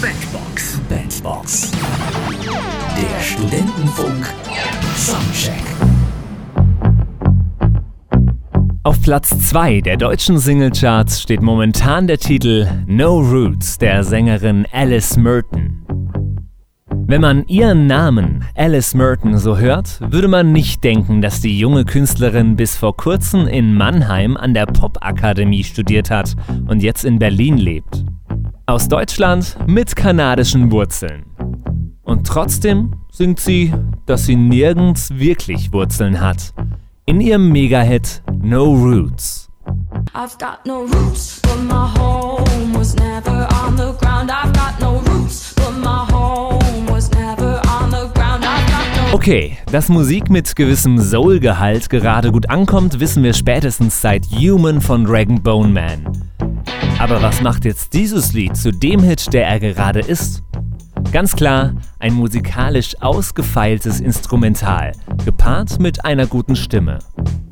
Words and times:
Bandbox. 0.00 0.80
Bandbox. 0.88 1.72
Der 2.94 3.20
Studentenfunk. 3.20 4.32
Soundcheck. 4.94 5.64
Auf 8.84 9.02
Platz 9.02 9.36
2 9.48 9.80
der 9.80 9.96
deutschen 9.96 10.38
Singlecharts 10.38 11.20
steht 11.20 11.42
momentan 11.42 12.06
der 12.06 12.18
Titel 12.18 12.68
No 12.86 13.18
Roots 13.18 13.78
der 13.78 14.04
Sängerin 14.04 14.66
Alice 14.70 15.16
Merton. 15.16 15.84
Wenn 17.08 17.20
man 17.20 17.44
ihren 17.48 17.88
Namen 17.88 18.44
Alice 18.54 18.94
Merton 18.94 19.36
so 19.36 19.58
hört, 19.58 20.00
würde 20.12 20.28
man 20.28 20.52
nicht 20.52 20.84
denken, 20.84 21.22
dass 21.22 21.40
die 21.40 21.58
junge 21.58 21.84
Künstlerin 21.84 22.54
bis 22.54 22.76
vor 22.76 22.96
kurzem 22.96 23.48
in 23.48 23.74
Mannheim 23.74 24.36
an 24.36 24.54
der 24.54 24.66
Popakademie 24.66 25.64
studiert 25.64 26.08
hat 26.08 26.36
und 26.68 26.84
jetzt 26.84 27.04
in 27.04 27.18
Berlin 27.18 27.56
lebt. 27.56 28.04
Aus 28.68 28.86
Deutschland 28.86 29.56
mit 29.66 29.96
kanadischen 29.96 30.70
Wurzeln. 30.70 31.24
Und 32.02 32.26
trotzdem 32.26 32.96
singt 33.10 33.40
sie, 33.40 33.72
dass 34.04 34.26
sie 34.26 34.36
nirgends 34.36 35.08
wirklich 35.10 35.72
Wurzeln 35.72 36.20
hat. 36.20 36.52
In 37.06 37.22
ihrem 37.22 37.50
Mega-Hit 37.50 38.22
No 38.42 38.64
Roots. 38.74 39.48
I've 40.12 40.36
got 40.38 40.66
no 40.66 40.82
roots, 40.82 41.40
but 41.44 41.62
my 41.62 41.88
home 41.98 42.74
was 42.74 42.94
never 42.96 43.48
on 43.64 43.74
the 43.78 43.94
ground. 43.98 44.30
I've 44.30 44.52
got 44.52 44.78
no 44.80 45.00
roots, 45.10 45.54
but 45.54 45.72
my 45.78 46.04
home 46.12 46.86
was 46.90 47.10
never 47.12 47.62
on 47.70 47.90
the 47.90 48.10
ground. 48.12 48.44
No 48.44 49.14
Okay, 49.14 49.56
dass 49.72 49.88
Musik 49.88 50.28
mit 50.28 50.54
gewissem 50.54 50.98
Soul-Gehalt 50.98 51.88
gerade 51.88 52.30
gut 52.30 52.50
ankommt, 52.50 53.00
wissen 53.00 53.22
wir 53.22 53.32
spätestens 53.32 54.02
seit 54.02 54.26
Human 54.26 54.82
von 54.82 55.06
Dragon 55.06 55.42
Bone 55.42 55.72
Man. 55.72 56.27
Aber 56.98 57.22
was 57.22 57.40
macht 57.42 57.64
jetzt 57.64 57.92
dieses 57.92 58.32
Lied 58.32 58.56
zu 58.56 58.72
dem 58.72 59.00
Hit, 59.00 59.32
der 59.32 59.46
er 59.46 59.60
gerade 59.60 60.00
ist? 60.00 60.42
Ganz 61.12 61.36
klar, 61.36 61.74
ein 62.00 62.12
musikalisch 62.12 63.00
ausgefeiltes 63.00 64.00
Instrumental, 64.00 64.92
gepaart 65.24 65.78
mit 65.78 66.04
einer 66.04 66.26
guten 66.26 66.56
Stimme. 66.56 66.98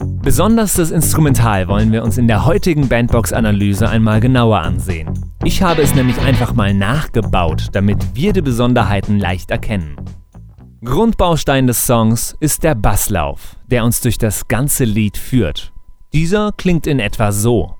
Besonders 0.00 0.74
das 0.74 0.90
Instrumental 0.90 1.68
wollen 1.68 1.92
wir 1.92 2.02
uns 2.02 2.16
in 2.16 2.26
der 2.26 2.46
heutigen 2.46 2.88
Bandbox-Analyse 2.88 3.86
einmal 3.86 4.20
genauer 4.20 4.60
ansehen. 4.60 5.10
Ich 5.44 5.62
habe 5.62 5.82
es 5.82 5.94
nämlich 5.94 6.18
einfach 6.20 6.54
mal 6.54 6.72
nachgebaut, 6.72 7.68
damit 7.72 7.98
wir 8.14 8.32
die 8.32 8.40
Besonderheiten 8.40 9.18
leicht 9.18 9.50
erkennen. 9.50 9.96
Grundbaustein 10.82 11.66
des 11.66 11.86
Songs 11.86 12.34
ist 12.40 12.64
der 12.64 12.74
Basslauf, 12.74 13.56
der 13.66 13.84
uns 13.84 14.00
durch 14.00 14.16
das 14.16 14.48
ganze 14.48 14.84
Lied 14.84 15.18
führt. 15.18 15.74
Dieser 16.14 16.52
klingt 16.52 16.86
in 16.86 16.98
etwa 16.98 17.30
so. 17.30 17.76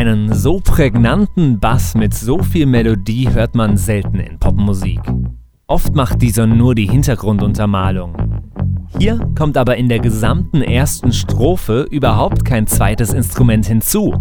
Einen 0.00 0.32
so 0.32 0.60
prägnanten 0.60 1.60
Bass 1.60 1.94
mit 1.94 2.14
so 2.14 2.42
viel 2.42 2.64
Melodie 2.64 3.28
hört 3.28 3.54
man 3.54 3.76
selten 3.76 4.18
in 4.18 4.38
Popmusik. 4.38 4.98
Oft 5.66 5.94
macht 5.94 6.22
dieser 6.22 6.46
nur 6.46 6.74
die 6.74 6.88
Hintergrunduntermalung. 6.88 8.14
Hier 8.98 9.20
kommt 9.36 9.58
aber 9.58 9.76
in 9.76 9.90
der 9.90 9.98
gesamten 9.98 10.62
ersten 10.62 11.12
Strophe 11.12 11.86
überhaupt 11.90 12.46
kein 12.46 12.66
zweites 12.66 13.12
Instrument 13.12 13.66
hinzu. 13.66 14.14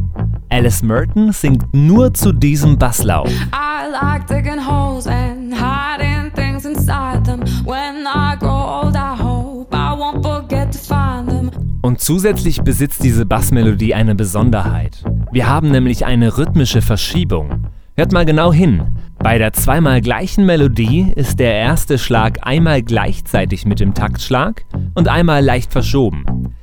Alice 0.50 0.84
Merton 0.84 1.32
singt 1.32 1.74
nur 1.74 2.14
zu 2.14 2.34
diesem 2.34 2.78
Basslauf. 2.78 3.30
I 3.30 3.90
like 3.90 4.28
digging 4.28 4.60
holes 4.60 5.08
and 5.08 5.54
hiding 5.54 6.30
things 6.34 6.66
inside 6.66 7.24
them. 7.24 7.40
When 7.64 8.06
I 8.06 8.36
grow 8.38 8.84
old, 8.84 8.98
I 8.98 9.16
hope 9.18 9.74
I 9.74 9.96
won't 9.98 10.22
forget 10.22 10.74
to 10.74 10.78
find 10.78 11.30
them. 11.30 11.52
Und 11.82 12.02
zusätzlich 12.02 12.62
besitzt 12.64 13.02
diese 13.02 13.26
Bassmelodie 13.26 13.94
eine 13.94 14.14
Besonderheit. 14.14 15.06
Wir 15.32 15.48
haben 15.48 15.70
nämlich 15.70 16.06
eine 16.06 16.38
rhythmische 16.38 16.82
Verschiebung. 16.82 17.68
Hört 17.96 18.12
mal 18.12 18.26
genau 18.26 18.52
hin. 18.52 18.98
Bei 19.20 19.38
der 19.38 19.54
zweimal 19.54 20.02
gleichen 20.02 20.46
Melodie 20.46 21.12
ist 21.16 21.40
der 21.40 21.54
erste 21.54 22.00
Schlag 22.00 22.40
einmal 22.48 22.82
gleichzeitig 22.82 23.66
mit 23.66 23.80
dem 23.80 23.94
Taktschlag 23.94 24.66
und 24.96 25.08
einmal 25.08 25.44
leicht 25.44 25.72
verschoben. 25.72 26.56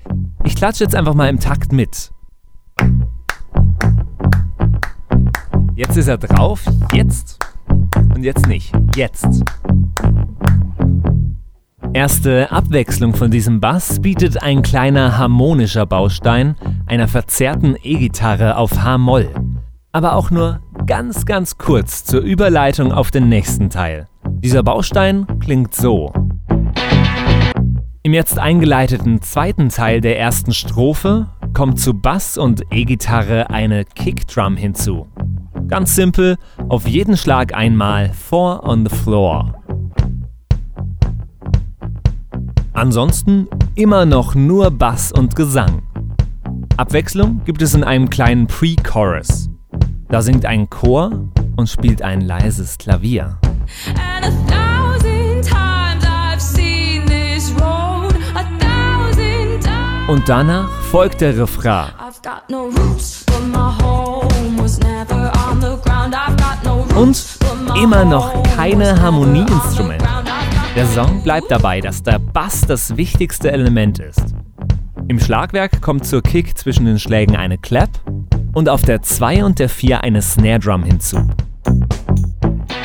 Ich 0.43 0.57
klatsche 0.57 0.83
jetzt 0.83 0.97
einfach 0.97 1.15
mal 1.15 1.29
im 1.29 1.39
Takt 1.39 1.73
mit. 1.73 2.11
Jetzt 5.77 5.97
ist 5.97 6.09
er 6.09 6.19
drauf, 6.19 6.65
jetzt 6.93 7.39
und 8.15 8.25
jetzt 8.25 8.49
nicht, 8.49 8.73
jetzt. 8.97 9.45
Erste 11.97 12.53
Abwechslung 12.53 13.15
von 13.15 13.31
diesem 13.31 13.59
Bass 13.59 14.01
bietet 14.01 14.43
ein 14.43 14.61
kleiner 14.61 15.17
harmonischer 15.17 15.87
Baustein 15.87 16.55
einer 16.85 17.09
verzerrten 17.09 17.75
E-Gitarre 17.83 18.59
auf 18.59 18.83
H-Moll. 18.83 19.31
Aber 19.93 20.15
auch 20.15 20.31
nur 20.31 20.61
ganz, 20.85 21.25
ganz 21.25 21.57
kurz 21.57 22.05
zur 22.05 22.21
Überleitung 22.21 22.93
auf 22.93 23.11
den 23.11 23.31
nächsten 23.31 23.71
Teil. 23.71 24.09
Dieser 24.29 24.63
Baustein 24.63 25.27
klingt 25.41 25.75
so. 25.75 26.13
Im 28.03 28.13
jetzt 28.13 28.39
eingeleiteten 28.39 29.23
zweiten 29.23 29.71
Teil 29.71 30.03
der 30.03 30.19
ersten 30.19 30.53
Strophe 30.53 31.29
kommt 31.55 31.81
zu 31.81 31.95
Bass 31.95 32.37
und 32.37 32.63
E-Gitarre 32.71 33.49
eine 33.49 33.87
Kickdrum 33.87 34.59
hinzu. 34.59 35.07
Ganz 35.67 35.95
simpel, 35.95 36.37
auf 36.69 36.87
jeden 36.87 37.17
Schlag 37.17 37.55
einmal 37.55 38.13
Four 38.13 38.65
on 38.65 38.85
the 38.87 38.95
Floor. 38.95 39.63
Ansonsten 42.77 43.49
immer 43.75 44.05
noch 44.05 44.35
nur 44.35 44.71
Bass 44.71 45.11
und 45.11 45.35
Gesang. 45.35 45.81
Abwechslung 46.77 47.41
gibt 47.47 47.63
es 47.63 47.73
in 47.73 47.83
einem 47.83 48.11
kleinen 48.11 48.49
Pre-Chorus. 48.49 49.49
Da 50.11 50.21
singt 50.21 50.45
ein 50.45 50.69
Chor 50.69 51.11
und 51.57 51.71
spielt 51.71 52.03
ein 52.03 52.21
leises 52.21 52.77
Klavier. 52.77 53.39
Und 60.07 60.29
danach 60.29 60.71
folgt 60.91 61.23
der 61.23 61.39
Refrain. 61.39 61.89
Und 66.95 67.25
immer 67.83 68.05
noch 68.05 68.43
keine 68.55 69.01
Harmonieinstrumente. 69.01 70.06
Der 70.77 70.87
Song 70.89 71.23
bleibt 71.23 71.51
dabei, 71.51 71.81
dass 71.81 72.03
der 72.03 72.19
Bass 72.19 72.61
das 72.61 72.99
wichtigste 72.99 73.51
Element 73.51 73.99
ist. 73.99 74.35
Im 75.09 75.19
Schlagwerk 75.19 75.81
kommt 75.81 76.05
zur 76.05 76.23
Kick 76.23 76.59
zwischen 76.59 76.85
den 76.85 76.99
Schlägen 76.99 77.35
eine 77.35 77.57
Clap 77.57 77.89
und 78.53 78.69
auf 78.69 78.83
der 78.83 79.01
2 79.01 79.43
und 79.43 79.59
der 79.59 79.71
4 79.71 80.03
eine 80.03 80.21
Snare 80.21 80.59
Drum 80.59 80.85
hinzu. 80.85 81.17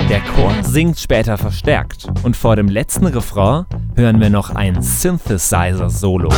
Der 0.08 0.22
Chor 0.22 0.54
singt 0.62 1.00
später 1.00 1.38
verstärkt 1.38 2.08
und 2.24 2.38
vor 2.38 2.56
dem 2.56 2.70
letzten 2.70 3.08
Refrain 3.08 3.66
hören 3.96 4.22
wir 4.22 4.30
noch 4.30 4.52
ein 4.52 4.82
Synthesizer-Solo. 4.82 6.30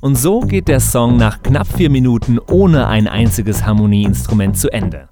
Und 0.00 0.16
so 0.16 0.40
geht 0.40 0.68
der 0.68 0.80
Song 0.80 1.18
nach 1.18 1.42
knapp 1.42 1.66
vier 1.66 1.90
Minuten 1.90 2.38
ohne 2.38 2.86
ein 2.86 3.06
einziges 3.06 3.66
Harmonieinstrument 3.66 4.58
zu 4.58 4.70
Ende. 4.70 5.08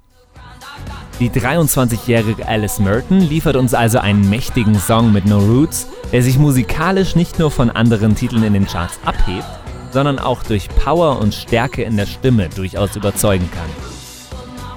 Die 1.21 1.31
23-jährige 1.31 2.47
Alice 2.47 2.79
Merton 2.79 3.21
liefert 3.21 3.57
uns 3.57 3.75
also 3.75 3.99
einen 3.99 4.31
mächtigen 4.31 4.77
Song 4.77 5.13
mit 5.13 5.27
No 5.27 5.39
Roots, 5.39 5.89
der 6.13 6.23
sich 6.23 6.39
musikalisch 6.39 7.17
nicht 7.17 7.39
nur 7.39 7.51
von 7.51 7.71
anderen 7.71 8.15
Titeln 8.15 8.45
in 8.45 8.55
den 8.55 8.67
Charts 8.67 8.99
abhebt, 9.05 9.45
sondern 9.91 10.19
auch 10.19 10.43
durch 10.43 10.69
Power 10.69 11.19
und 11.21 11.35
Stärke 11.35 11.83
in 11.83 11.97
der 11.97 12.07
Stimme 12.07 12.49
durchaus 12.49 12.95
überzeugen 12.97 13.51
kann. 13.51 13.69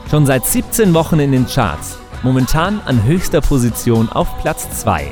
Schon 0.10 0.25
seit 0.25 0.46
17 0.46 0.94
Wochen 0.94 1.19
in 1.19 1.31
den 1.31 1.46
Charts, 1.46 2.00
momentan 2.24 2.81
an 2.86 3.04
höchster 3.04 3.40
Position 3.40 4.10
auf 4.10 4.28
Platz 4.42 4.68
2. 4.81 5.12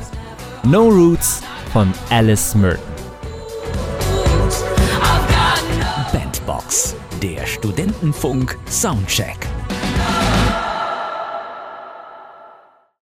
No 0.64 0.88
Roots 0.88 1.42
von 1.72 1.92
Alice 2.10 2.54
Merton. 2.54 2.89
Studentenfunk 7.60 8.56
Soundcheck. 8.70 9.46